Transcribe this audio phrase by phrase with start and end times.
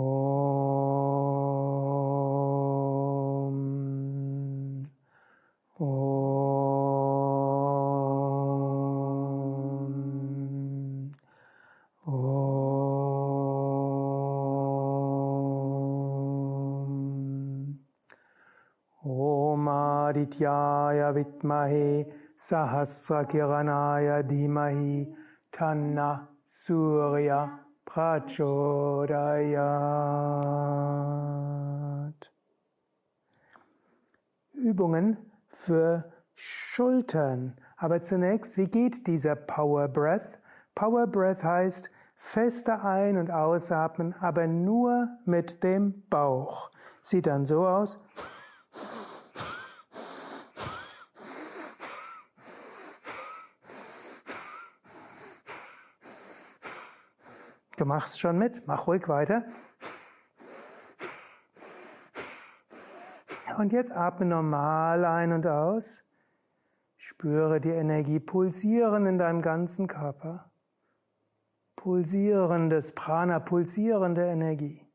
[5.80, 5.88] Om.
[12.06, 12.28] Om.
[19.06, 22.04] Om Adityaya Vitmahe
[22.38, 25.08] Sahasrakiranaya Dhimahi
[25.52, 27.67] Tanna Surya
[27.98, 29.58] Prachodayat.
[34.54, 35.18] Übungen
[35.50, 37.56] für Schultern.
[37.76, 40.38] Aber zunächst, wie geht dieser Power Breath?
[40.76, 46.70] Power Breath heißt feste Ein- und Ausatmen, aber nur mit dem Bauch.
[47.02, 48.00] Sieht dann so aus.
[57.88, 59.46] Machst schon mit, mach ruhig weiter.
[63.58, 66.04] Und jetzt atme normal ein und aus.
[66.98, 70.52] Spüre die Energie pulsieren in deinem ganzen Körper.
[71.76, 74.86] Pulsierendes Prana, pulsierende Energie.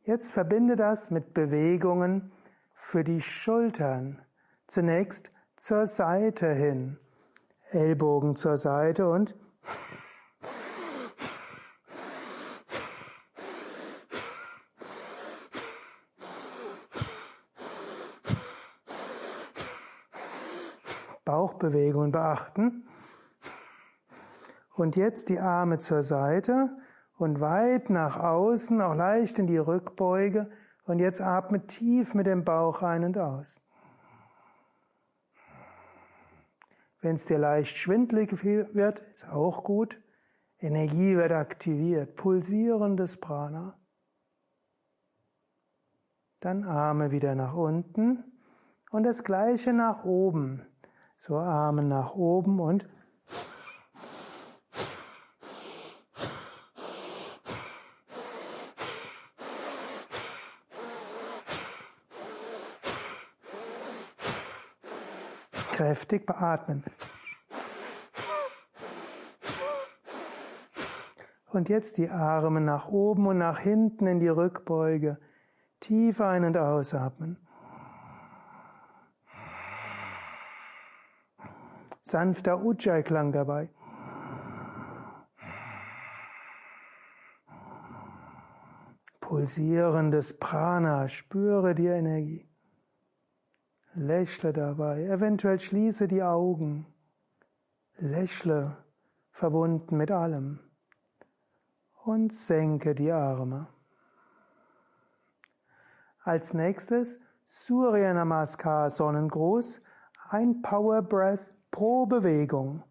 [0.00, 2.32] Jetzt verbinde das mit Bewegungen
[2.74, 4.22] für die Schultern.
[4.66, 6.98] Zunächst zur Seite hin.
[7.70, 9.34] Ellbogen zur Seite und
[21.64, 22.86] Bauchbewegungen beachten.
[24.74, 26.74] Und jetzt die Arme zur Seite
[27.16, 30.50] und weit nach außen, auch leicht in die Rückbeuge.
[30.84, 33.62] Und jetzt atme tief mit dem Bauch ein und aus.
[37.00, 40.00] Wenn es dir leicht schwindlig wird, ist auch gut.
[40.58, 43.78] Energie wird aktiviert, pulsierendes Prana.
[46.40, 48.24] Dann Arme wieder nach unten
[48.90, 50.66] und das gleiche nach oben.
[51.26, 52.86] So Arme nach oben und
[65.72, 66.84] kräftig beatmen.
[71.50, 75.16] Und jetzt die Arme nach oben und nach hinten in die Rückbeuge.
[75.80, 77.43] Tief ein- und ausatmen.
[82.14, 83.68] Sanfter Ujjayi-Klang dabei.
[89.18, 92.48] Pulsierendes Prana, spüre die Energie.
[93.94, 96.86] Lächle dabei, eventuell schließe die Augen.
[97.96, 98.76] Lächle,
[99.32, 100.60] verbunden mit allem.
[102.04, 103.66] Und senke die Arme.
[106.22, 109.80] Als nächstes Surya Namaskar Sonnengruß,
[110.28, 112.84] ein Power Breath pro Bewegung.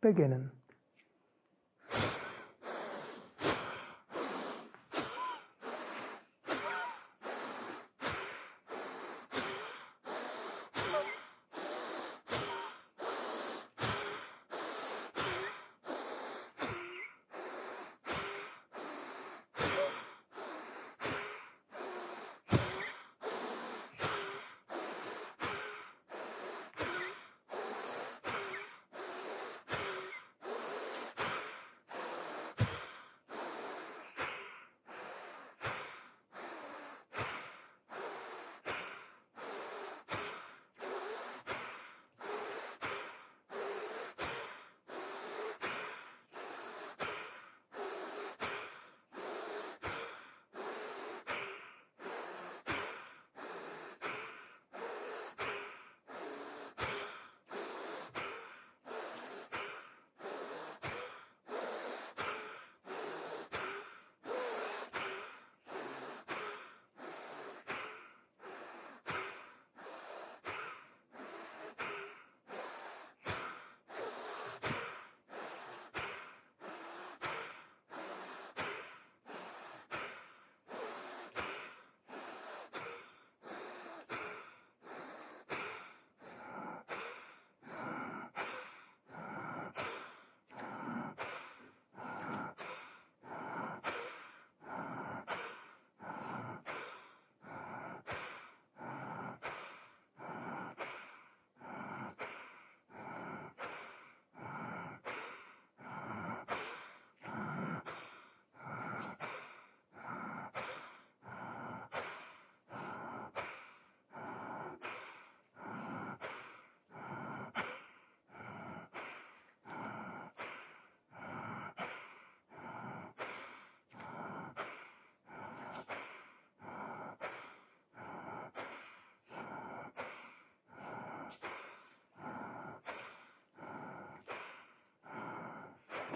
[0.00, 0.59] Beginnen.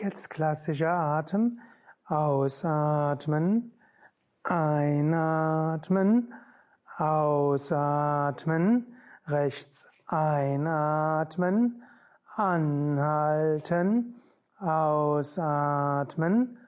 [0.03, 1.61] Jetzt klassischer Atem.
[2.07, 3.73] Ausatmen,
[4.43, 6.35] einatmen,
[6.99, 8.87] ausatmen,
[9.27, 11.83] rechts einatmen,
[12.37, 14.21] anhalten,
[14.59, 16.59] ausatmen,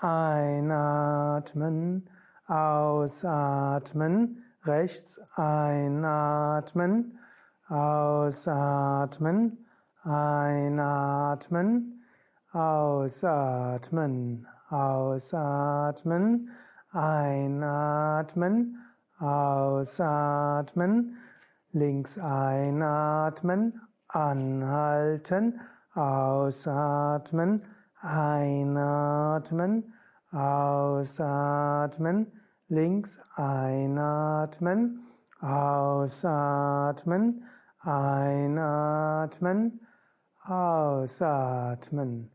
[0.00, 2.10] einatmen,
[2.46, 7.18] ausatmen, rechts einatmen,
[7.68, 9.66] ausatmen,
[10.02, 12.01] einatmen,
[12.52, 16.50] Ausatmen, ausatmen,
[16.92, 18.76] einatmen,
[19.18, 21.16] ausatmen,
[21.72, 25.60] links einatmen, anhalten,
[25.94, 27.62] ausatmen,
[28.02, 29.94] einatmen,
[30.30, 32.26] ausatmen,
[32.68, 35.06] links einatmen,
[35.40, 37.44] ausatmen,
[37.80, 39.80] einatmen,
[40.44, 42.31] ausatmen.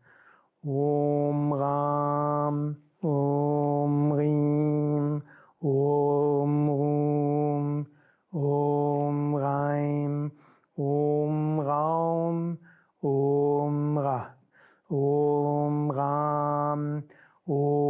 [0.66, 5.22] Om Ram, Om Rim,
[5.62, 7.86] Om Rum,
[8.34, 10.32] Om Reim,
[10.78, 12.58] Om Raum,
[13.02, 14.22] Om Ra,
[14.90, 17.04] Om Ram,
[17.46, 17.87] Om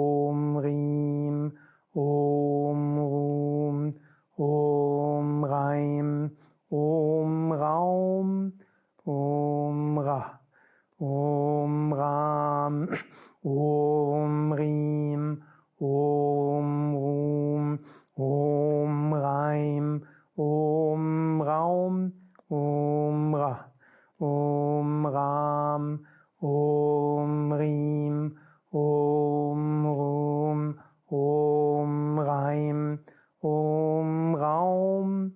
[13.47, 15.41] Om Rim,
[15.79, 17.79] Om Rum,
[18.17, 20.05] Om Reim,
[20.35, 22.11] Om Raum,
[22.49, 23.71] Om Ra,
[24.19, 26.05] Om Ram,
[26.41, 28.37] Om Rim,
[28.71, 30.79] Om Rum,
[31.09, 32.99] Om Reim,
[33.41, 35.31] Om Raum,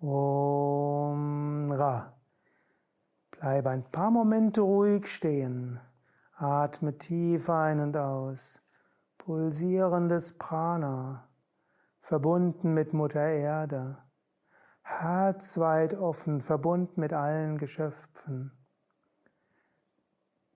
[0.00, 2.12] Om Ra.
[3.32, 5.80] Bleibe ein paar Momente ruhig stehen.
[6.40, 8.62] Atme tief ein und aus.
[9.18, 11.28] Pulsierendes Prana,
[12.00, 13.98] verbunden mit Mutter Erde.
[14.82, 18.52] Herz weit offen, verbunden mit allen Geschöpfen.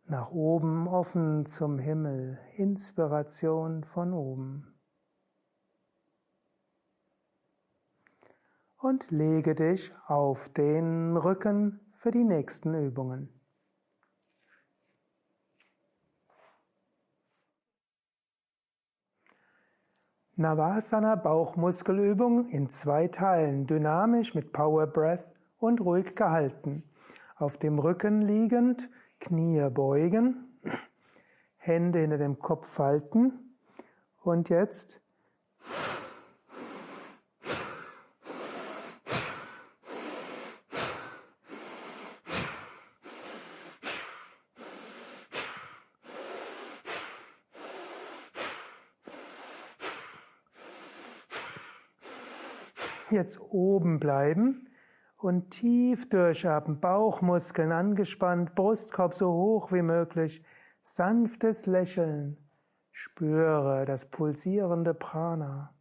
[0.05, 4.79] Nach oben offen zum Himmel, Inspiration von oben.
[8.77, 13.42] Und lege dich auf den Rücken für die nächsten Übungen.
[20.43, 25.25] Navasana Bauchmuskelübung in zwei Teilen, dynamisch mit Power Breath
[25.59, 26.83] und ruhig gehalten.
[27.37, 28.89] Auf dem Rücken liegend,
[29.21, 30.59] Knie beugen,
[31.59, 33.55] Hände hinter dem Kopf halten
[34.21, 35.01] und jetzt
[53.13, 54.71] Jetzt oben bleiben
[55.19, 60.43] und tief durchatmen, Bauchmuskeln angespannt, Brustkorb so hoch wie möglich,
[60.81, 62.39] sanftes Lächeln.
[62.91, 65.75] Spüre das pulsierende Prana.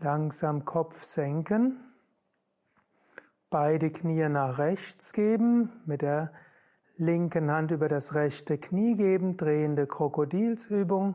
[0.00, 1.80] Langsam Kopf senken,
[3.48, 6.30] beide Knie nach rechts geben, mit der
[6.96, 11.14] linken Hand über das rechte Knie geben, drehende Krokodilsübung.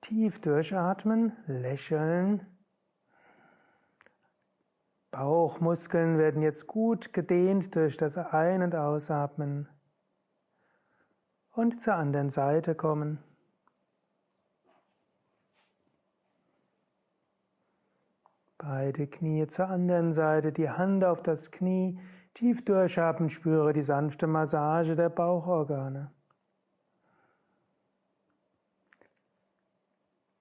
[0.00, 2.46] Tief durchatmen, lächeln.
[5.10, 9.68] Bauchmuskeln werden jetzt gut gedehnt durch das Ein- und Ausatmen.
[11.52, 13.22] Und zur anderen Seite kommen.
[18.58, 22.00] Beide Knie zur anderen Seite, die Hand auf das Knie,
[22.34, 26.10] tief durchatmen, spüre die sanfte Massage der Bauchorgane.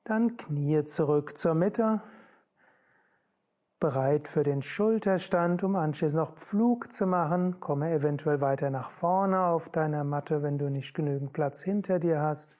[0.04, 2.02] Dann Knie zurück zur Mitte,
[3.80, 7.60] bereit für den Schulterstand, um anschließend noch Pflug zu machen.
[7.60, 12.20] Komme eventuell weiter nach vorne auf deiner Matte, wenn du nicht genügend Platz hinter dir
[12.20, 12.57] hast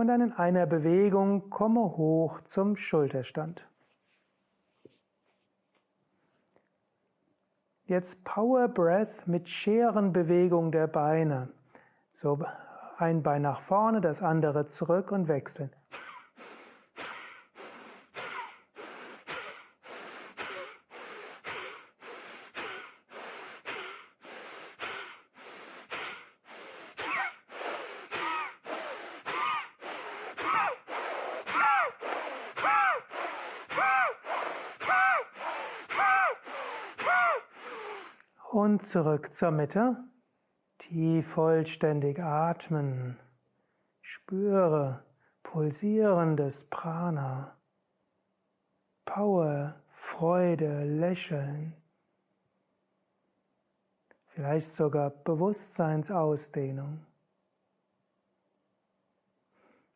[0.00, 3.68] und dann in einer Bewegung komme hoch zum Schulterstand.
[7.84, 11.50] Jetzt Power Breath mit Scherenbewegung der Beine.
[12.14, 12.42] So
[12.96, 15.70] ein Bein nach vorne, das andere zurück und wechseln.
[38.60, 39.96] Und zurück zur Mitte.
[40.78, 43.20] Tief vollständig atmen.
[44.00, 45.04] Spüre
[45.44, 47.56] pulsierendes Prana.
[49.04, 51.76] Power, Freude, Lächeln.
[54.26, 57.06] Vielleicht sogar Bewusstseinsausdehnung.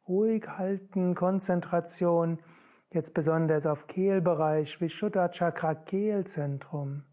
[0.07, 2.39] Ruhig halten, Konzentration,
[2.91, 7.05] jetzt besonders auf Kehlbereich, Vishuddha Chakra Kehlzentrum.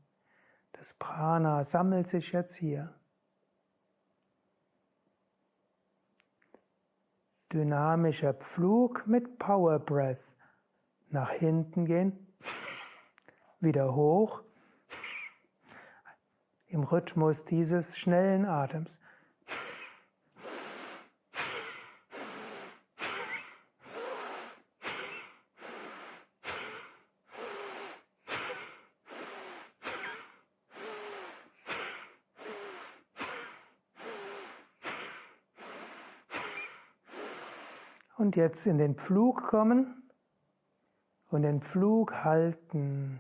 [0.81, 2.91] Das Prana sammelt sich jetzt hier.
[7.53, 10.39] Dynamischer Pflug mit Power Breath.
[11.11, 12.33] Nach hinten gehen,
[13.59, 14.41] wieder hoch,
[16.65, 18.99] im Rhythmus dieses schnellen Atems.
[38.31, 40.09] Und jetzt in den Pflug kommen
[41.31, 43.19] und den Pflug halten.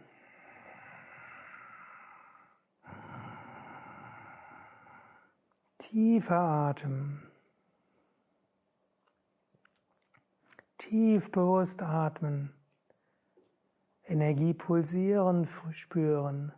[5.79, 7.29] Tiefer Atem.
[10.77, 12.55] Tief bewusst atmen.
[14.05, 16.53] Energie pulsieren spüren.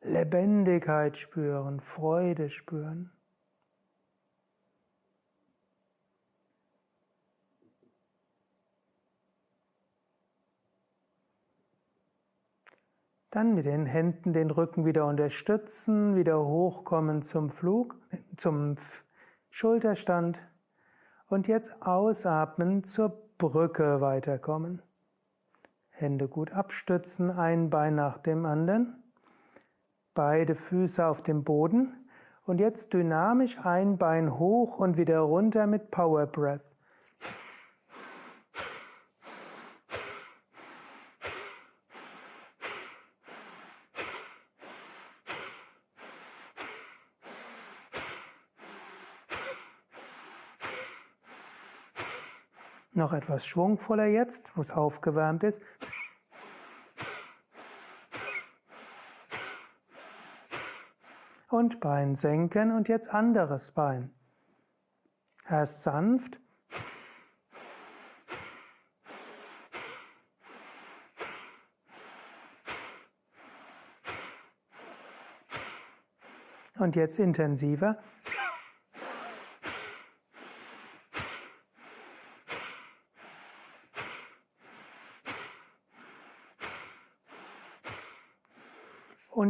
[0.00, 1.80] Lebendigkeit spüren.
[1.80, 3.13] Freude spüren.
[13.34, 17.96] Dann mit den Händen den Rücken wieder unterstützen, wieder hochkommen zum Flug,
[18.36, 18.76] zum
[19.50, 20.38] Schulterstand
[21.26, 24.82] und jetzt ausatmen zur Brücke weiterkommen.
[25.90, 29.02] Hände gut abstützen, ein Bein nach dem anderen,
[30.14, 31.92] beide Füße auf dem Boden
[32.46, 36.73] und jetzt dynamisch ein Bein hoch und wieder runter mit Power Breath.
[53.04, 55.60] Noch etwas schwungvoller jetzt, wo es aufgewärmt ist.
[61.50, 64.14] Und Bein senken und jetzt anderes Bein.
[65.46, 66.40] Erst sanft.
[76.78, 77.98] Und jetzt intensiver.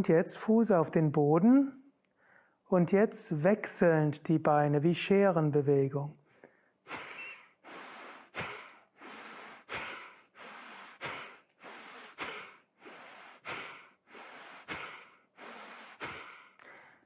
[0.05, 1.91] Und jetzt Fuß auf den Boden
[2.69, 6.13] und jetzt wechselnd die Beine wie Scherenbewegung.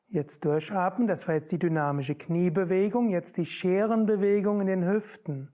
[0.09, 5.53] Jetzt durchatmen, das war jetzt die dynamische Kniebewegung, jetzt die Scherenbewegung in den Hüften.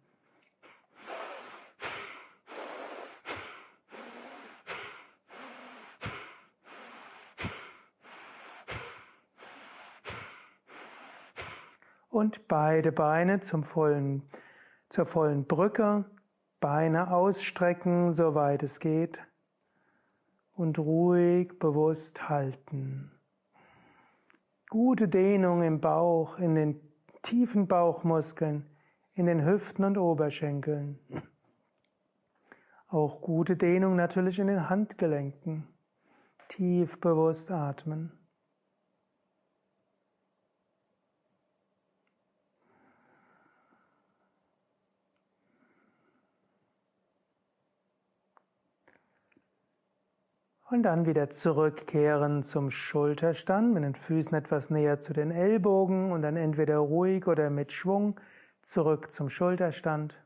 [12.15, 14.23] Und beide Beine zum vollen,
[14.87, 16.05] zur vollen Brücke,
[16.61, 19.21] Beine ausstrecken, soweit es geht
[20.55, 23.11] und ruhig bewusst halten.
[24.69, 26.79] Gute Dehnung im Bauch, in den
[27.21, 28.65] tiefen Bauchmuskeln,
[29.13, 30.97] in den Hüften und Oberschenkeln.
[32.87, 35.67] Auch gute Dehnung natürlich in den Handgelenken.
[36.47, 38.24] Tief bewusst atmen.
[50.75, 56.21] Und dann wieder zurückkehren zum Schulterstand mit den Füßen etwas näher zu den Ellbogen und
[56.21, 58.19] dann entweder ruhig oder mit Schwung
[58.61, 60.21] zurück zum Schulterstand.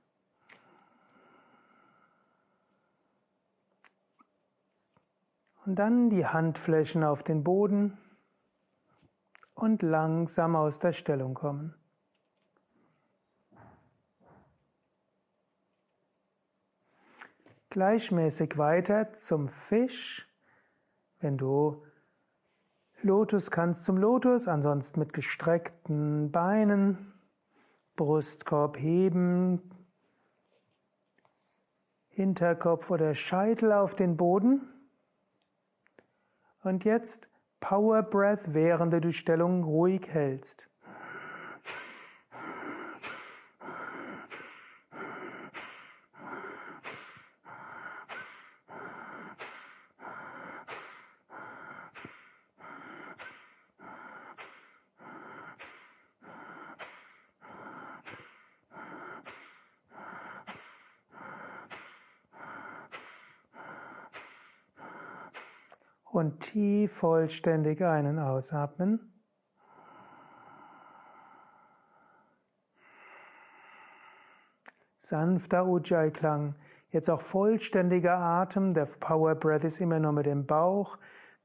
[5.68, 8.00] Und dann die Handflächen auf den Boden
[9.54, 11.76] und langsam aus der Stellung kommen.
[17.70, 20.26] Gleichmäßig weiter zum Fisch
[21.20, 21.84] wenn du
[23.02, 27.14] Lotus kannst zum Lotus, ansonsten mit gestreckten Beinen,
[27.96, 29.62] Brustkorb heben,
[32.10, 34.62] Hinterkopf oder Scheitel auf den Boden.
[36.64, 37.28] Und jetzt
[37.62, 40.70] Power Breath, während du die Stellung ruhig hältst.
[66.20, 66.44] und
[66.90, 69.00] tief vollständig einen ausatmen.
[74.98, 76.56] Sanfter Ujjayi-Klang.
[76.92, 78.74] Jetzt auch vollständiger Atem.
[78.74, 80.98] Der Power Breath ist immer nur mit dem Bauch.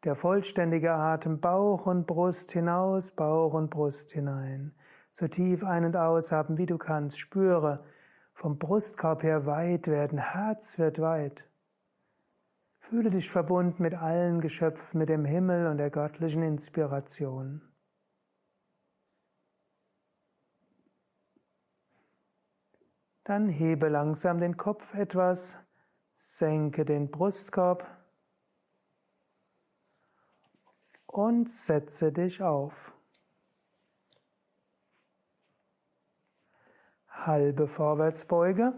[0.05, 4.75] Der vollständige Atem Bauch und Brust hinaus, Bauch und Brust hinein.
[5.13, 7.19] So tief ein- und ausatmen, wie du kannst.
[7.19, 7.85] Spüre
[8.35, 10.19] vom Brustkorb her weit werden.
[10.19, 11.49] Herz wird weit.
[12.89, 17.63] Fühle dich verbunden mit allen Geschöpfen, mit dem Himmel und der göttlichen Inspiration.
[23.25, 25.57] Dann hebe langsam den Kopf etwas,
[26.13, 27.87] senke den Brustkorb
[31.07, 32.93] und setze dich auf.
[37.09, 38.75] Halbe Vorwärtsbeuge.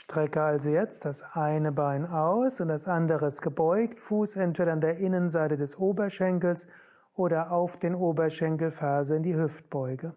[0.00, 4.80] Strecke also jetzt das eine Bein aus und das andere ist gebeugt, Fuß entweder an
[4.80, 6.68] der Innenseite des Oberschenkels
[7.16, 10.14] oder auf den Oberschenkel, Ferse in die Hüftbeuge.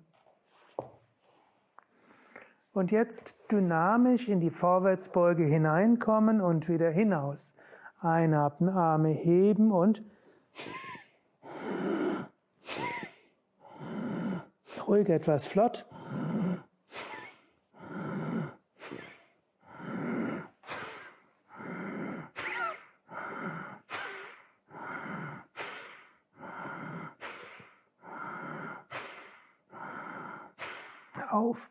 [2.74, 7.56] Und jetzt dynamisch in die Vorwärtsbeuge hineinkommen und wieder hinaus.
[8.00, 10.04] Einatmen, Arme heben und
[14.88, 15.88] ruhig etwas flott.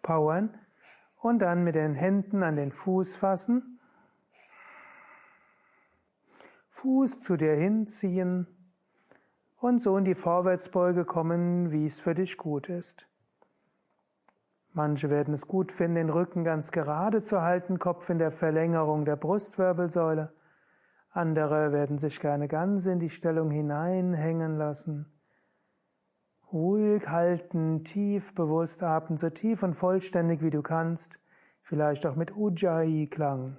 [0.00, 0.58] Aufpowern
[1.20, 3.78] und dann mit den Händen an den Fuß fassen.
[6.68, 8.46] Fuß zu dir hinziehen
[9.58, 13.06] und so in die Vorwärtsbeuge kommen, wie es für dich gut ist.
[14.72, 19.04] Manche werden es gut finden, den Rücken ganz gerade zu halten, Kopf in der Verlängerung
[19.04, 20.32] der Brustwirbelsäule.
[21.10, 25.12] Andere werden sich gerne ganz in die Stellung hineinhängen lassen.
[26.52, 31.20] Ruhig halten, tief bewusst atmen, so tief und vollständig wie du kannst,
[31.62, 33.58] vielleicht auch mit Ujjayi-Klang.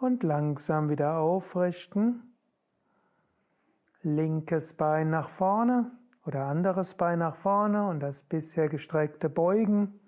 [0.00, 2.33] Und langsam wieder aufrichten
[4.04, 5.90] linkes Bein nach vorne
[6.26, 10.00] oder anderes Bein nach vorne und das bisher gestreckte Beugen.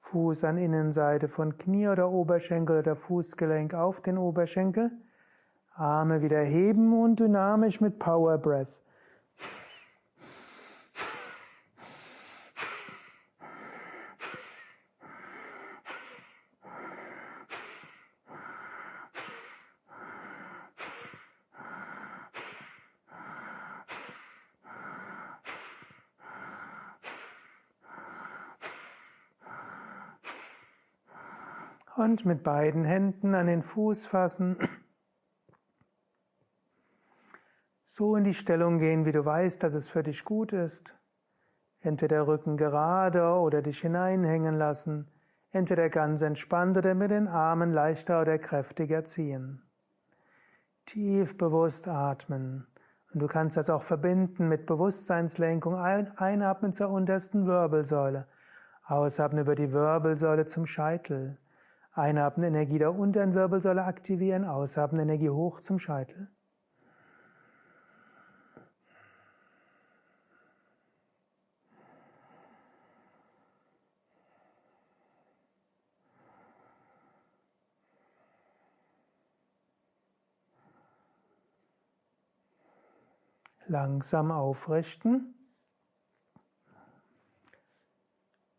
[0.00, 4.90] Fuß an Innenseite von Knie oder Oberschenkel oder Fußgelenk auf den Oberschenkel.
[5.74, 8.82] Arme wieder heben und dynamisch mit Power Breath.
[32.12, 34.58] Und mit beiden Händen an den Fuß fassen.
[37.86, 40.94] So in die Stellung gehen, wie du weißt, dass es für dich gut ist.
[41.80, 45.10] Entweder Rücken gerade oder dich hineinhängen lassen.
[45.52, 49.62] Entweder ganz entspannt oder mit den Armen leichter oder kräftiger ziehen.
[50.84, 52.66] Tief bewusst atmen.
[53.14, 55.76] Und du kannst das auch verbinden mit Bewusstseinslenkung.
[55.76, 58.28] Einatmen zur untersten Wirbelsäule.
[58.84, 61.38] Ausatmen über die Wirbelsäule zum Scheitel.
[61.94, 66.30] Einatmen Energie der unteren Wirbelsäule aktivieren, ausatmen Energie hoch zum Scheitel.
[83.66, 85.34] Langsam aufrichten.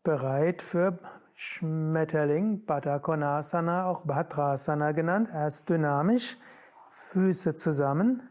[0.04, 0.98] Bereit für
[1.34, 6.38] Schmetterling, Baddha Konasana, auch Bhadrasana genannt, erst dynamisch,
[6.90, 8.22] Füße zusammen.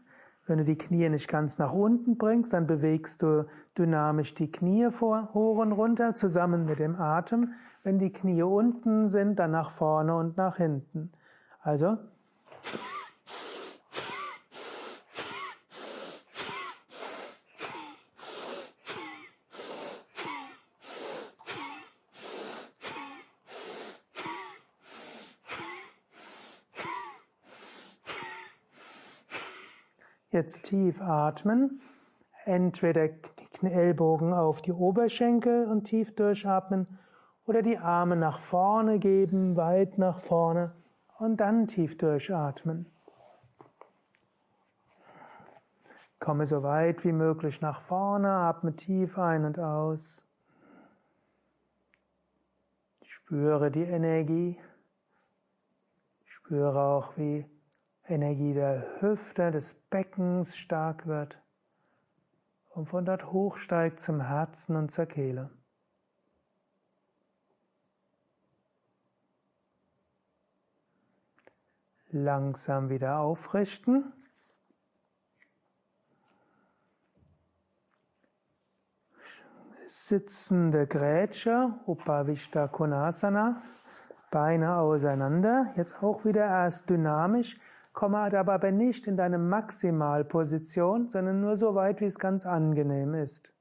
[0.46, 4.90] Wenn du die Knie nicht ganz nach unten bringst, dann bewegst du dynamisch die Knie
[4.90, 7.52] vor, hoch und runter, zusammen mit dem Atem.
[7.82, 11.12] Wenn die Knie unten sind, dann nach vorne und nach hinten.
[11.60, 11.98] Also
[30.44, 31.80] Jetzt tief atmen.
[32.44, 36.86] Entweder die Ellbogen auf die Oberschenkel und tief durchatmen
[37.46, 40.74] oder die Arme nach vorne geben, weit nach vorne
[41.18, 42.84] und dann tief durchatmen.
[46.18, 50.26] Komme so weit wie möglich nach vorne, atme tief ein und aus.
[53.02, 54.60] Spüre die Energie.
[56.26, 57.46] Spüre auch, wie
[58.06, 61.40] Energie der Hüfte, des Beckens stark wird
[62.68, 65.50] und von dort hochsteigt zum Herzen und zur Kehle.
[72.10, 74.12] Langsam wieder aufrichten.
[79.86, 83.62] Sitzende Grätsche, Upavishta Konasana,
[84.30, 87.58] Beine auseinander, jetzt auch wieder erst dynamisch,
[87.94, 93.52] komme aber nicht in deine Maximalposition, sondern nur so weit, wie es ganz angenehm ist.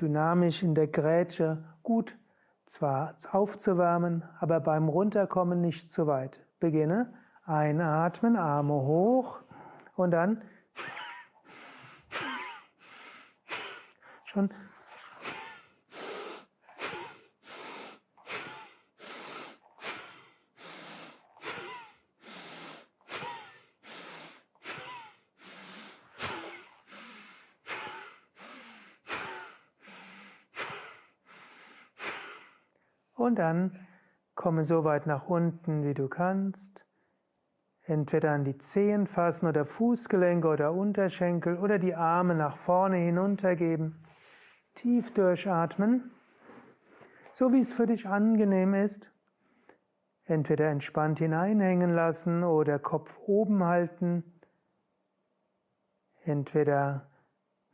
[0.00, 2.18] Dynamisch in der Grätsche, gut,
[2.66, 6.44] zwar aufzuwärmen, aber beim Runterkommen nicht zu weit.
[6.60, 9.40] Beginne Einatmen, Arme hoch
[9.96, 10.42] und dann
[14.24, 14.50] schon
[33.38, 33.78] dann
[34.34, 36.84] komme so weit nach unten, wie du kannst
[37.88, 44.04] entweder an die Zehen fassen oder Fußgelenke oder Unterschenkel oder die Arme nach vorne hinuntergeben.
[44.74, 46.10] Tief durchatmen,
[47.32, 49.10] so wie es für dich angenehm ist.
[50.24, 54.22] Entweder entspannt hineinhängen lassen oder Kopf oben halten.
[56.24, 57.10] Entweder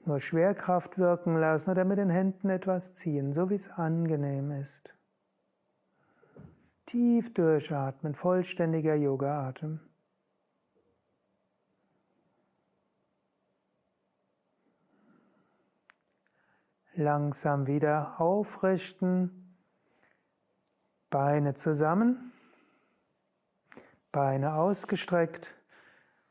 [0.05, 4.95] nur Schwerkraft wirken lassen oder mit den Händen etwas ziehen, so wie es angenehm ist.
[6.87, 9.81] Tief durchatmen, vollständiger Yoga-Atem.
[16.95, 19.57] Langsam wieder aufrichten.
[21.11, 22.33] Beine zusammen.
[24.13, 25.49] Beine ausgestreckt.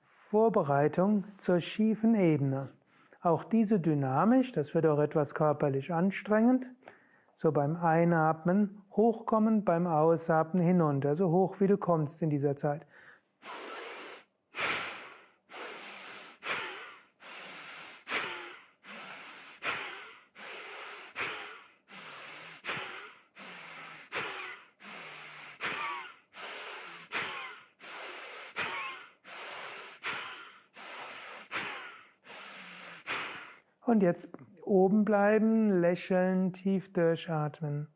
[0.03, 2.69] Vorbereitung zur schiefen Ebene.
[3.21, 6.67] Auch diese dynamisch, das wird auch etwas körperlich anstrengend.
[7.43, 12.87] So beim Einatmen hochkommen, beim Ausatmen hinunter, so hoch wie du kommst in dieser Zeit.
[34.03, 34.27] Jetzt
[34.65, 37.87] oben bleiben, lächeln, tief durchatmen.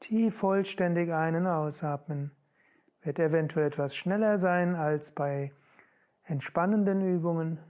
[0.00, 2.32] Tief vollständig ein- und ausatmen.
[3.02, 5.52] Wird eventuell etwas schneller sein als bei
[6.24, 7.60] entspannenden Übungen.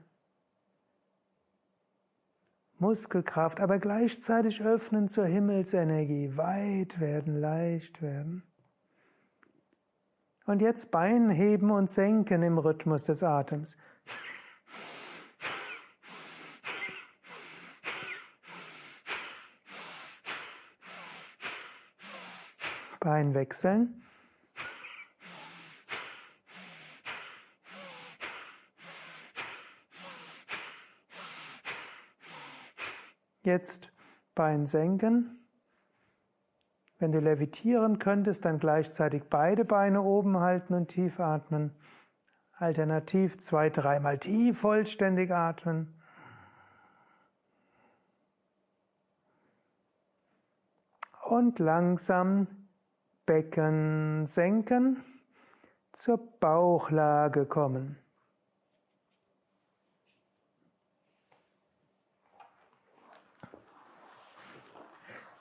[2.79, 8.45] Muskelkraft, aber gleichzeitig öffnen zur Himmelsenergie, weit werden, leicht werden.
[10.45, 13.77] Und jetzt Bein heben und senken im Rhythmus des Atems.
[22.99, 24.03] Bein wechseln.
[33.45, 33.93] Jetzt
[34.35, 35.42] Bein senken.
[37.03, 41.75] Wenn du levitieren könntest, dann gleichzeitig beide Beine oben halten und tief atmen.
[42.53, 46.01] Alternativ zwei, dreimal tief vollständig atmen.
[51.25, 52.47] Und langsam
[53.27, 55.03] Becken senken,
[55.91, 57.99] zur Bauchlage kommen.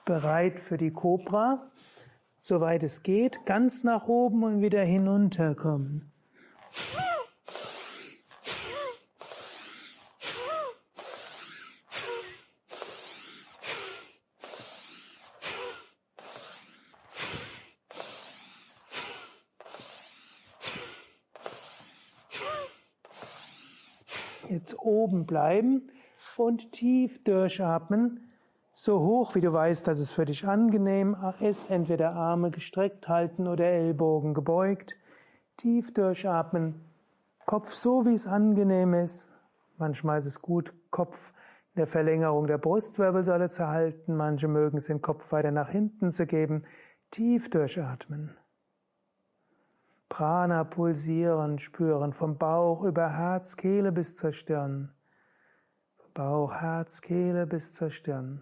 [0.06, 1.72] Bereit für die Cobra,
[2.40, 6.12] soweit es geht, ganz nach oben und wieder hinunterkommen.
[24.50, 25.90] Jetzt oben bleiben
[26.42, 28.31] und tief durchatmen,
[28.84, 33.48] so hoch, wie du weißt, dass es für dich angenehm ist, entweder Arme gestreckt halten
[33.48, 34.98] oder Ellbogen gebeugt.
[35.56, 36.82] Tief durchatmen.
[37.46, 39.30] Kopf so, wie es angenehm ist.
[39.78, 41.32] Manchmal ist es gut, Kopf
[41.76, 44.16] in der Verlängerung der Brustwirbelsäule zu halten.
[44.16, 46.64] Manche mögen es den Kopf weiter nach hinten zu geben.
[47.12, 48.36] Tief durchatmen.
[50.10, 54.92] Prana pulsieren, spüren vom Bauch über Herz, Kehle bis zur Stirn.
[56.16, 58.42] Bauch, Herz, Kehle bis zur Stirn.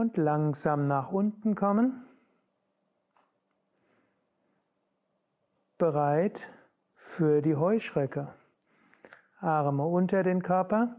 [0.00, 2.02] Und langsam nach unten kommen.
[5.76, 6.50] Bereit
[6.94, 8.32] für die Heuschrecke.
[9.40, 10.96] Arme unter den Körper.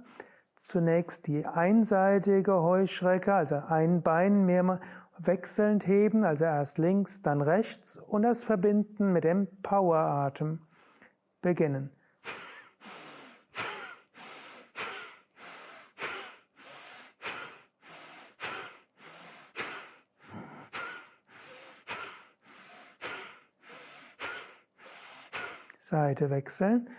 [0.56, 4.80] Zunächst die einseitige Heuschrecke, also ein Bein mehrmal
[5.18, 10.62] wechselnd heben, also erst links, dann rechts und das verbinden mit dem Poweratem.
[11.42, 11.90] Beginnen.
[25.92, 26.90] Seite wechseln.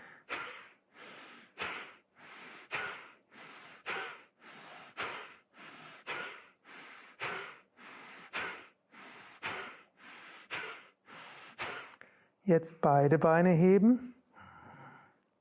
[12.43, 14.13] Jetzt beide Beine heben,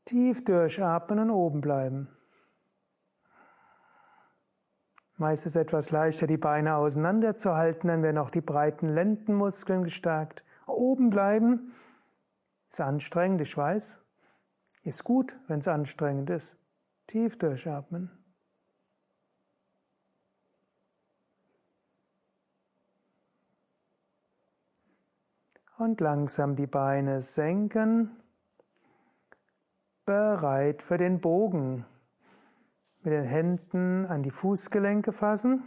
[0.06, 2.08] tief durchatmen und oben bleiben.
[5.18, 10.42] Meist ist es etwas leichter, die Beine auseinanderzuhalten, dann werden auch die breiten Lendenmuskeln gestärkt.
[10.66, 11.74] Oben bleiben
[12.72, 14.00] ist anstrengend, ich weiß.
[14.82, 16.56] Ist gut, wenn es anstrengend ist.
[17.06, 18.10] Tief durchatmen.
[25.82, 28.16] und langsam die Beine senken.
[30.04, 31.84] Bereit für den Bogen.
[33.02, 35.64] Mit den Händen an die Fußgelenke fassen.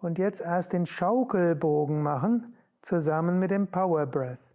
[0.00, 4.53] Und jetzt erst den Schaukelbogen machen, zusammen mit dem Power Breath.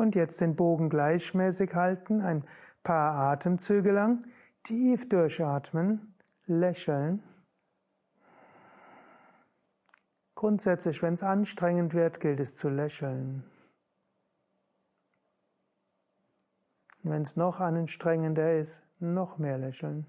[0.00, 2.42] Und jetzt den Bogen gleichmäßig halten, ein
[2.82, 4.24] paar Atemzüge lang,
[4.62, 6.14] tief durchatmen,
[6.46, 7.22] lächeln.
[10.34, 13.44] Grundsätzlich, wenn es anstrengend wird, gilt es zu lächeln.
[17.02, 20.06] Wenn es noch anstrengender ist, noch mehr lächeln.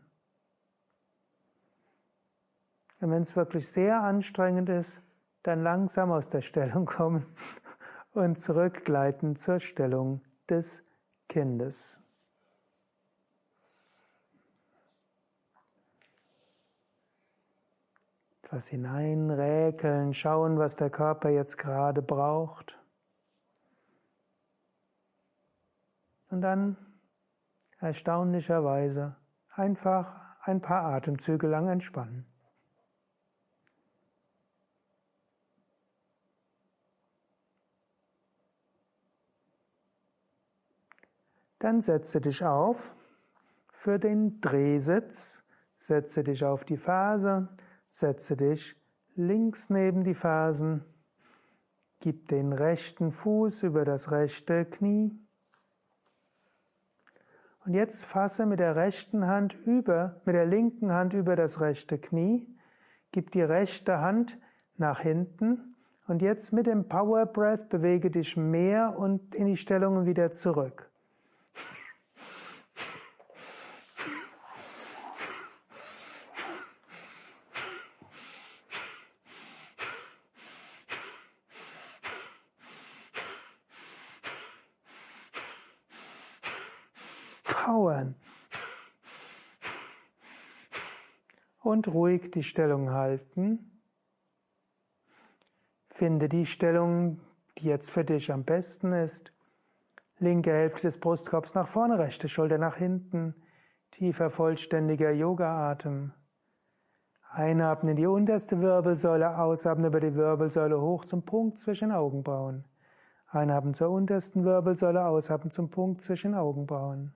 [2.99, 5.01] Und wenn es wirklich sehr anstrengend ist,
[5.43, 7.25] dann langsam aus der Stellung kommen
[8.13, 10.83] und zurückgleiten zur Stellung des
[11.27, 12.01] Kindes.
[18.51, 22.77] Etwas hineinräkeln, schauen, was der Körper jetzt gerade braucht.
[26.27, 26.75] Und dann
[27.79, 29.15] erstaunlicherweise
[29.51, 32.25] einfach ein paar Atemzüge lang entspannen.
[41.59, 42.93] Dann setze dich auf
[43.71, 45.41] für den Drehsitz,
[45.73, 47.47] setze dich auf die Ferse,
[47.91, 48.75] setze dich
[49.15, 50.85] links neben die Fersen,
[51.99, 55.11] gib den rechten Fuß über das rechte Knie.
[57.65, 61.99] Und jetzt fasse mit der rechten Hand über, mit der linken Hand über das rechte
[61.99, 62.47] Knie,
[63.11, 64.39] gib die rechte Hand
[64.77, 65.75] nach hinten
[66.07, 70.90] und jetzt mit dem Power Breath bewege dich mehr und in die Stellungen wieder zurück.
[87.63, 88.15] Powern.
[91.61, 93.79] Und ruhig die Stellung halten.
[95.87, 97.19] Finde die Stellung,
[97.59, 99.31] die jetzt für dich am besten ist.
[100.17, 103.35] Linke Hälfte des Brustkorbs nach vorne, rechte Schulter nach hinten.
[103.91, 106.13] Tiefer, vollständiger Yoga-Atem.
[107.29, 112.65] Einatmen in die unterste Wirbelsäule, ausatmen über die Wirbelsäule hoch zum Punkt zwischen Augenbrauen.
[113.27, 117.13] Einatmen zur untersten Wirbelsäule, ausatmen zum Punkt zwischen Augenbrauen.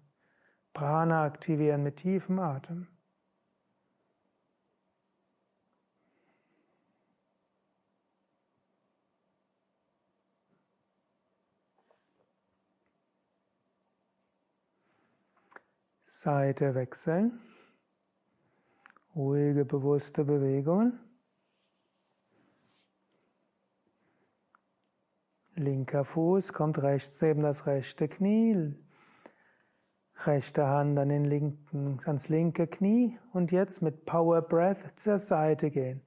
[0.75, 2.87] Prana aktivieren mit tiefem Atem.
[16.05, 17.39] Seite wechseln.
[19.15, 20.99] Ruhige, bewusste Bewegungen.
[25.55, 28.75] Linker Fuß kommt rechts neben das rechte Knie,
[30.25, 35.69] Rechte Hand an den linken, ans linke Knie und jetzt mit Power Breath zur Seite
[35.69, 36.01] gehen.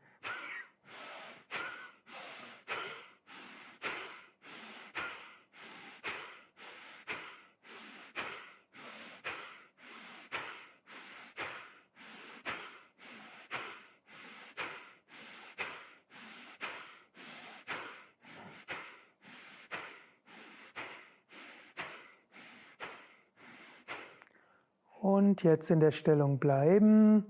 [25.01, 27.25] Und jetzt in der Stellung bleiben.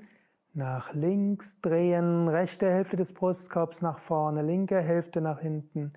[0.55, 5.93] Nach links drehen, rechte Hälfte des Brustkorbs nach vorne, linke Hälfte nach hinten.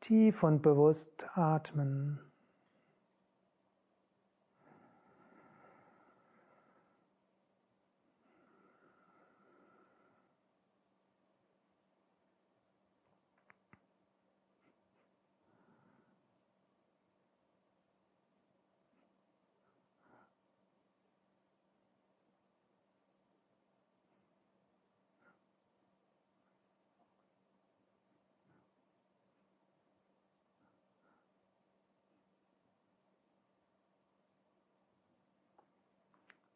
[0.00, 2.20] Tief und bewusst atmen.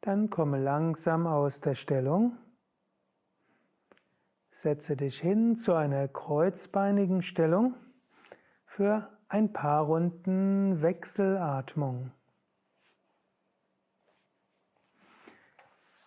[0.06, 2.38] Dann komme langsam aus der Stellung.
[4.50, 7.74] Setze dich hin zu einer kreuzbeinigen Stellung
[8.66, 12.12] für ein paar Runden Wechselatmung.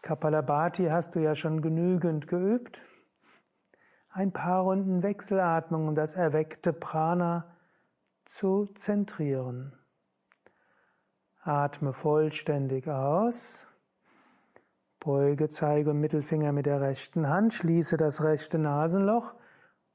[0.02, 2.82] Kapalabhati hast du ja schon genügend geübt.
[4.12, 7.54] Ein paar Runden Wechselatmung, um das erweckte Prana
[8.24, 9.78] zu zentrieren.
[11.42, 13.66] Atme vollständig aus.
[15.00, 19.34] Beuge Zeige und Mittelfinger mit der rechten Hand, schließe das rechte Nasenloch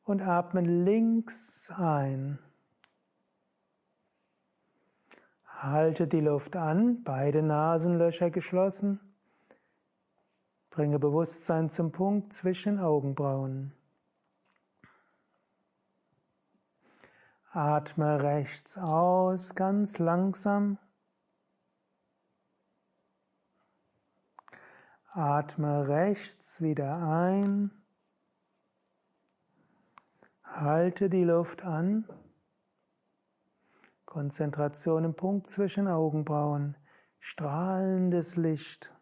[0.05, 2.39] und atme links ein.
[5.45, 8.99] Halte die Luft an, beide Nasenlöcher geschlossen.
[10.71, 13.73] Bringe Bewusstsein zum Punkt zwischen Augenbrauen.
[17.53, 20.79] Atme rechts aus, ganz langsam.
[25.17, 27.71] Atme rechts wieder ein.
[30.43, 32.09] Halte die Luft an.
[34.07, 36.77] Konzentration im Punkt zwischen Augenbrauen.
[37.21, 38.93] Strahlendes Licht.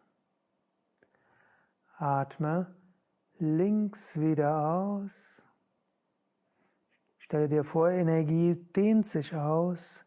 [1.97, 2.75] Atme
[3.39, 5.43] links wieder aus.
[7.17, 10.05] Stelle dir vor, Energie dehnt sich aus.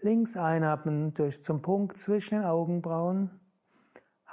[0.00, 3.41] Links einatmen durch zum Punkt zwischen den Augenbrauen.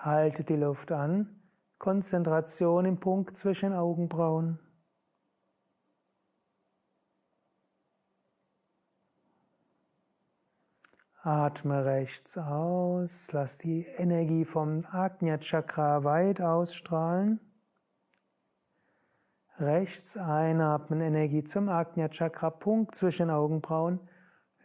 [0.02, 1.42] Halte die Luft an.
[1.78, 4.58] Konzentration im Punkt zwischen Augenbrauen.
[11.22, 17.42] Atme rechts aus, lass die Energie vom Ajna Chakra weit ausstrahlen.
[19.58, 24.00] Rechts einatmen, Energie zum Ajna Chakra, Punkt zwischen Augenbrauen.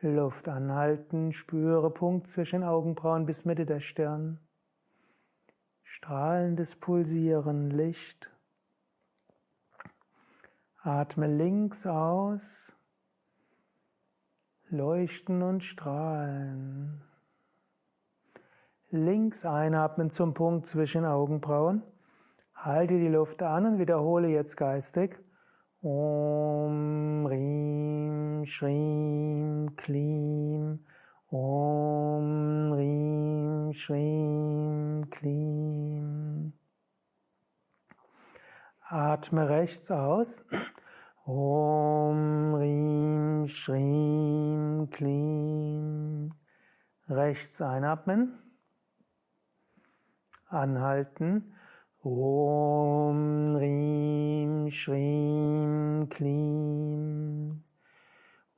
[0.01, 4.39] Luft anhalten, spüre Punkt zwischen Augenbrauen bis Mitte der Stirn
[5.95, 8.29] strahlendes Pulsieren, Licht.
[10.83, 12.73] Atme links aus,
[14.71, 17.01] leuchten und strahlen.
[18.91, 21.85] Links einatmen zum Punkt zwischen Augenbrauen.
[22.57, 25.17] Halte die Luft an und wiederhole jetzt geistig.
[25.81, 30.85] Om Rim Shrim Klim
[31.31, 36.53] Om Rim Shrim Klim.
[38.89, 40.45] Atme rechts aus.
[41.25, 46.35] Om Rim Shrim Klim.
[47.09, 48.39] Rechts einatmen.
[50.49, 51.55] Anhalten.
[52.03, 57.65] Om Rim Shrim Klim.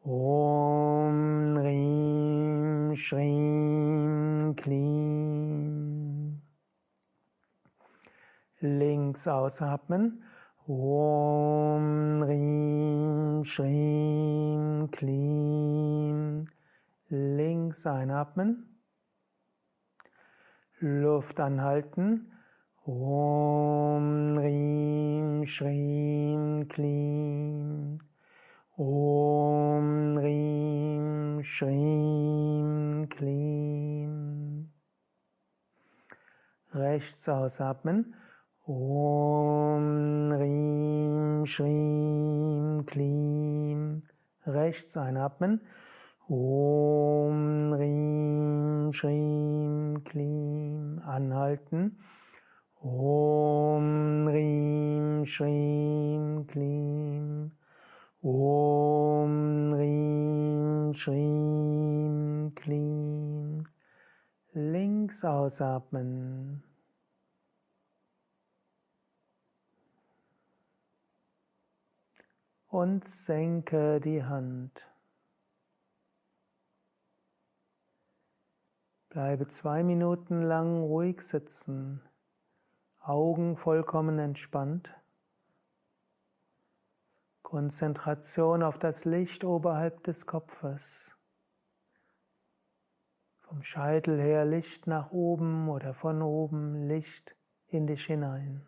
[0.03, 2.66] Om Rim
[2.97, 6.43] Shrim Klim.
[8.61, 10.23] Links ausatmen.
[10.67, 16.49] Om Rim Shrim Klim.
[17.09, 18.81] Links einatmen.
[20.81, 22.33] Luft anhalten.
[22.85, 28.06] Om Rim Shrim Klim.
[28.79, 34.71] Om Rim Shrim Klim.
[36.75, 38.15] Rechts ausatmen.
[38.67, 44.03] Om Rim Shrim Klim.
[44.45, 45.63] Rechts einatmen.
[46.29, 51.01] Om Rim Shrim Klim.
[51.03, 51.99] Anhalten.
[52.83, 57.56] Om Rim Shrim Klim.
[58.23, 63.67] Om Rim Shrim Klim.
[64.53, 66.63] Links ausatmen.
[72.69, 74.87] Und senke die Hand.
[79.11, 82.03] Bleibe zwei Minuten lang ruhig sitzen,
[82.99, 84.95] Augen vollkommen entspannt.
[87.47, 91.17] Konzentration auf das Licht oberhalb des Kopfes.
[93.39, 97.37] Vom Scheitel her Licht nach oben oder von oben Licht
[97.69, 98.67] in dich hinein.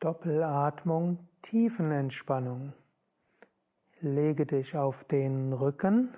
[0.00, 2.72] Doppelatmung, Tiefenentspannung.
[4.00, 6.14] Lege dich auf den Rücken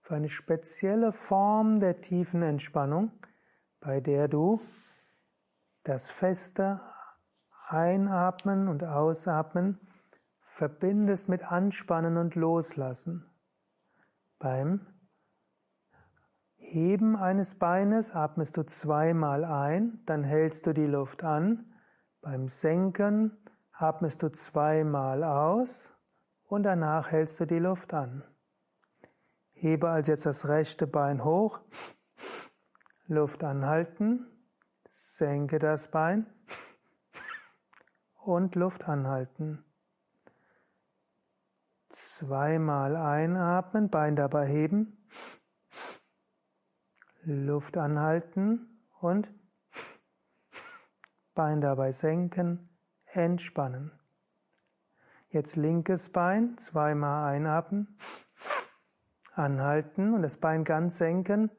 [0.00, 3.10] für eine spezielle Form der tiefen Entspannung,
[3.80, 4.60] bei der du
[5.82, 6.80] das feste
[7.66, 9.80] Einatmen und Ausatmen
[10.38, 13.26] verbindest mit Anspannen und Loslassen.
[14.38, 14.86] Beim
[16.54, 21.74] Heben eines Beines atmest du zweimal ein, dann hältst du die Luft an
[22.20, 23.36] beim Senken
[23.72, 25.94] atmest du zweimal aus
[26.46, 28.24] und danach hältst du die Luft an.
[29.52, 31.60] Hebe also jetzt das rechte Bein hoch,
[33.06, 34.26] Luft anhalten,
[34.88, 36.26] senke das Bein
[38.24, 39.64] und Luft anhalten.
[41.88, 45.06] Zweimal einatmen, Bein dabei heben,
[47.22, 49.28] Luft anhalten und
[51.38, 52.68] Bein dabei senken,
[53.12, 53.92] entspannen.
[55.28, 57.96] Jetzt linkes Bein, zweimal einatmen,
[59.34, 61.52] anhalten und das Bein ganz senken,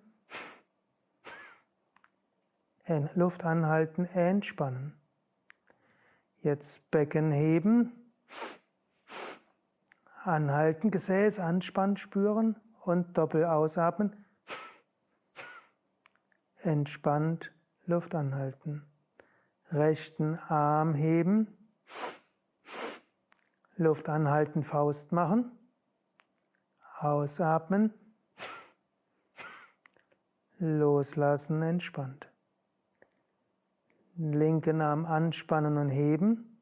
[3.16, 5.00] Luft anhalten, entspannen.
[6.42, 8.14] Jetzt Becken heben,
[10.26, 14.26] anhalten, Gesäß anspannt spüren und doppel ausatmen,
[16.64, 17.54] entspannt
[17.86, 18.86] Luft anhalten
[19.72, 21.48] rechten Arm heben,
[23.76, 25.52] Luft anhalten, Faust machen,
[27.00, 27.94] ausatmen,
[30.58, 32.30] loslassen, entspannt.
[34.16, 36.62] Linken Arm anspannen und heben,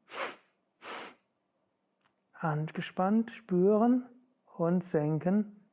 [2.32, 4.08] angespannt spüren
[4.56, 5.68] und senken,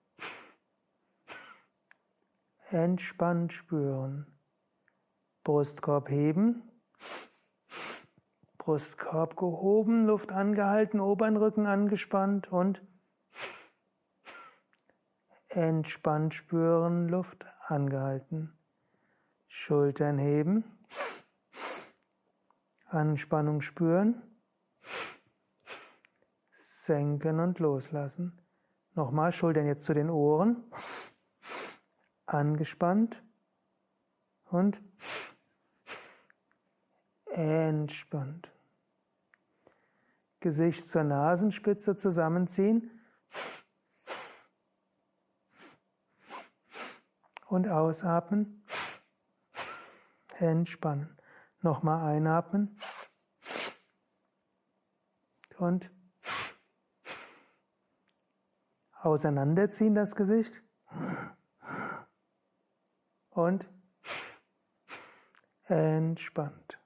[2.71, 4.25] entspannt spüren.
[5.43, 6.63] Brustkorb heben,
[8.65, 12.81] Brustkorb gehoben, Luft angehalten, Obernrücken angespannt und
[15.49, 18.57] entspannt spüren, Luft angehalten.
[19.47, 20.63] Schultern heben,
[22.87, 24.23] Anspannung spüren,
[26.51, 28.41] senken und loslassen.
[28.95, 30.63] Nochmal Schultern jetzt zu den Ohren.
[32.25, 33.21] Angespannt
[34.45, 34.81] und
[37.27, 38.54] entspannt.
[40.45, 42.91] Gesicht zur Nasenspitze zusammenziehen
[47.47, 48.63] und ausatmen.
[50.37, 51.17] Entspannen.
[51.61, 52.77] Nochmal einatmen
[55.57, 55.89] und
[59.01, 60.61] auseinanderziehen das Gesicht
[63.31, 63.67] und
[65.63, 66.77] entspannt.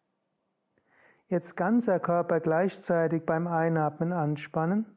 [1.30, 4.88] Jetzt ganzer Körper gleichzeitig beim Einatmen anspannen,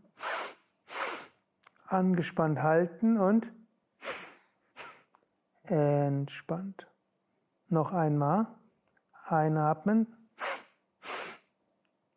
[1.87, 3.53] angespannt halten und
[5.65, 6.87] entspannt.
[7.69, 8.47] Noch einmal
[9.27, 10.07] einatmen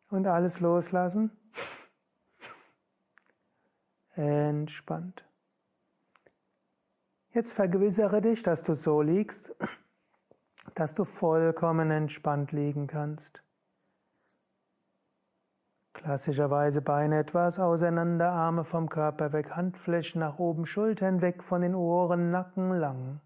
[0.08, 1.30] und alles loslassen.
[4.14, 5.26] Entspannt.
[7.32, 9.54] Jetzt vergewissere dich, dass du so liegst,
[10.74, 13.42] dass du vollkommen entspannt liegen kannst.
[16.06, 21.74] Klassischerweise Beine etwas auseinander, Arme vom Körper weg, Handflächen nach oben, Schultern weg von den
[21.74, 23.20] Ohren, Nacken lang.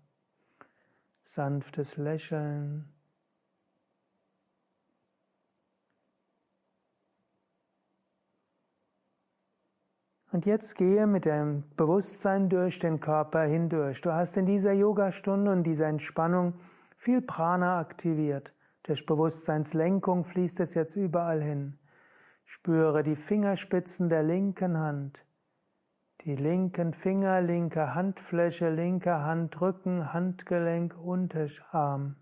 [1.21, 2.91] Sanftes Lächeln.
[10.33, 14.01] Und jetzt gehe mit dem Bewusstsein durch den Körper hindurch.
[14.01, 16.55] Du hast in dieser Yogastunde und dieser Entspannung
[16.97, 18.55] viel Prana aktiviert.
[18.85, 21.80] Durch Bewusstseinslenkung fließt es jetzt überall hin.
[22.53, 25.25] Spüre die Fingerspitzen der linken Hand,
[26.25, 32.17] die linken Finger, linke Handfläche, linker Handrücken, Handgelenk, Unterarm.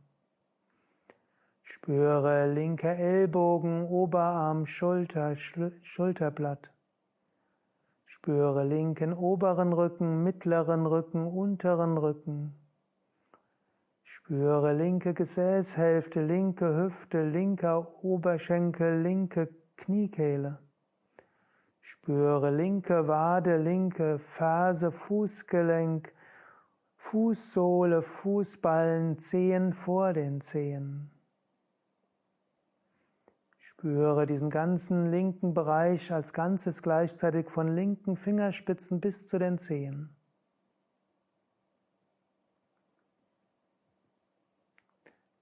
[1.62, 6.74] Spüre linke Ellbogen, Oberarm, Schulter, Schulterblatt.
[8.04, 12.52] Spüre linken oberen Rücken, mittleren Rücken, unteren Rücken.
[14.04, 19.48] Spüre linke Gesäßhälfte, linke Hüfte, linker Oberschenkel, linke
[19.78, 20.58] Kniekehle.
[21.80, 26.12] Spüre linke Wade, linke Ferse, Fußgelenk,
[26.96, 31.10] Fußsohle, Fußballen, Zehen vor den Zehen.
[33.58, 40.16] Spüre diesen ganzen linken Bereich als Ganzes gleichzeitig von linken Fingerspitzen bis zu den Zehen.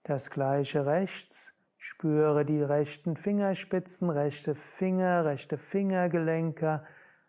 [0.02, 1.55] Das gleiche rechts.
[1.98, 6.82] Spüre die rechten Fingerspitzen, rechte Finger, rechte Fingergelenke,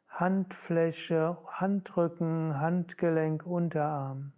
[0.10, 4.34] Handfläche, Handrücken, Handgelenk, Unterarm.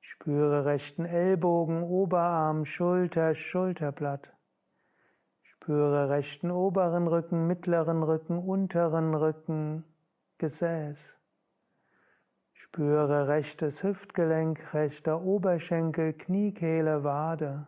[0.00, 4.32] Spüre rechten Ellbogen, Oberarm, Schulter, Schulterblatt.
[5.42, 9.82] Spüre rechten oberen Rücken, mittleren Rücken, unteren Rücken,
[10.38, 11.18] Gesäß.
[12.52, 17.66] Spüre rechtes Hüftgelenk, rechter Oberschenkel, Kniekehle, Wade.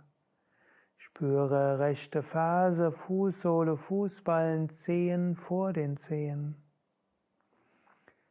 [1.17, 6.57] Spüre rechte Ferse, Fußsohle, Fußballen, Zehen vor den Zehen.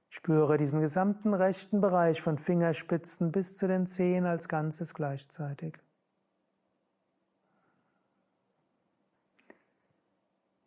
[0.10, 5.80] Spüre diesen gesamten rechten Bereich von Fingerspitzen bis zu den Zehen als Ganzes gleichzeitig.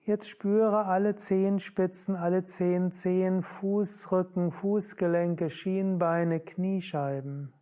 [0.00, 7.52] Jetzt spüre alle Zehenspitzen, alle zehn Zehen, Fußrücken, Fußgelenke, Schienbeine, Kniescheiben.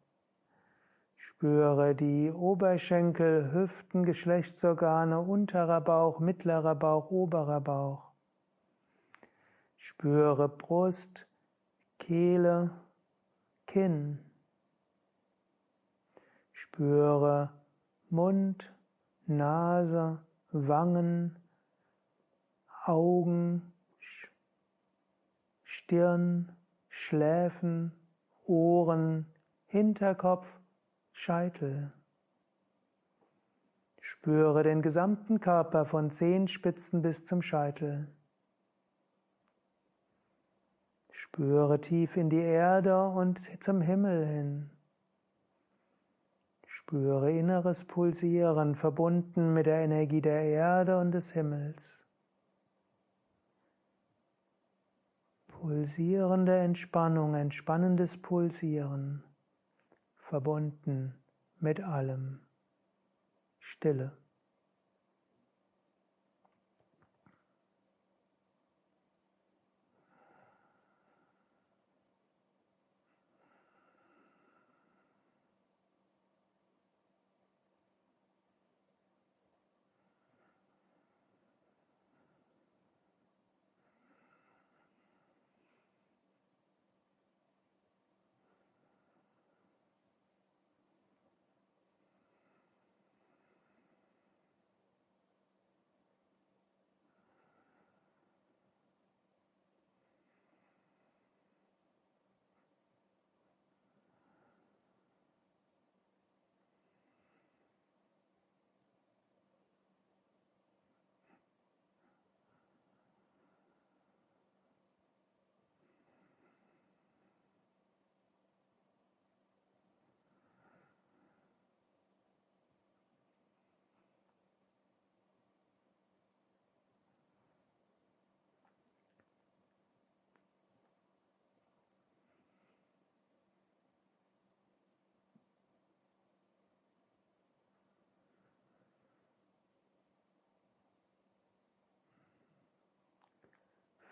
[1.44, 8.12] Spüre die Oberschenkel, Hüften, Geschlechtsorgane, unterer Bauch, mittlerer Bauch, oberer Bauch.
[9.76, 11.26] Spüre Brust,
[11.98, 12.70] Kehle,
[13.66, 14.20] Kinn.
[16.54, 17.50] Spüre
[18.08, 18.72] Mund,
[19.26, 21.38] Nase, Wangen,
[22.86, 23.74] Augen,
[25.62, 26.56] Stirn,
[26.88, 27.92] Schläfen,
[28.46, 29.26] Ohren,
[29.66, 30.58] Hinterkopf,
[31.16, 31.92] Scheitel.
[34.00, 38.08] Spüre den gesamten Körper von Zehenspitzen bis zum Scheitel.
[41.12, 44.70] Spüre tief in die Erde und zum Himmel hin.
[46.66, 52.04] Spüre inneres Pulsieren, verbunden mit der Energie der Erde und des Himmels.
[55.46, 59.22] Pulsierende Entspannung, entspannendes Pulsieren,
[60.34, 61.14] verbunden
[61.60, 62.40] mit allem.
[63.60, 64.23] Stille.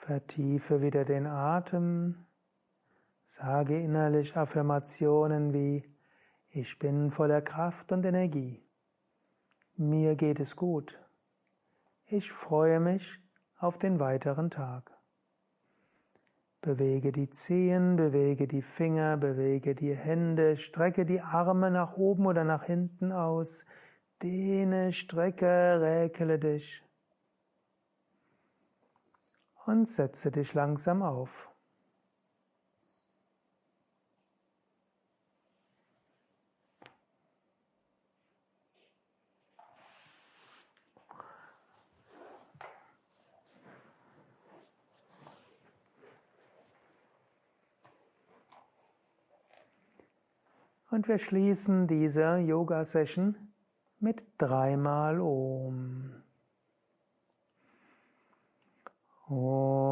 [0.03, 2.27] Vertiefe wieder den Atem.
[3.25, 5.89] Sage innerlich Affirmationen wie
[6.51, 8.67] Ich bin voller Kraft und Energie.
[9.77, 10.99] Mir geht es gut.
[12.07, 13.21] Ich freue mich
[13.61, 14.91] auf den weiteren Tag.
[16.63, 22.43] Bewege die Zehen, bewege die Finger, bewege die Hände, strecke die Arme nach oben oder
[22.43, 23.65] nach hinten aus,
[24.21, 26.83] dehne, strecke, räkele dich
[29.67, 31.53] und setze dich langsam auf.
[50.93, 53.35] Und wir schließen diese Yoga-Session
[53.99, 56.23] mit dreimal Om.
[59.33, 59.92] Om.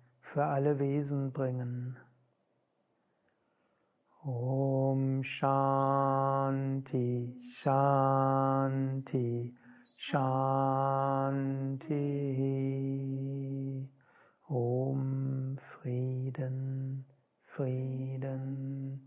[0.31, 1.97] für alle Wesen bringen.
[4.23, 7.03] Om Shanti
[7.41, 8.73] Shanti
[9.97, 10.29] Shanti.
[14.47, 17.05] Om Frieden
[17.43, 19.01] Frieden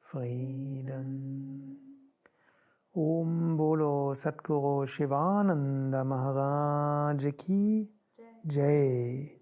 [0.00, 1.76] Frieden.
[2.94, 7.90] Om Bolo Satguru Shivananda Maharaj Ki
[8.44, 9.41] Jai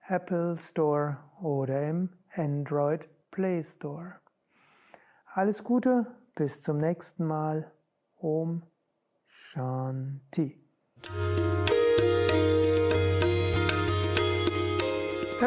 [0.07, 4.15] Apple Store oder im Android Play Store.
[5.33, 7.71] Alles Gute, bis zum nächsten Mal.
[8.19, 8.63] Om
[9.27, 10.59] Shanti.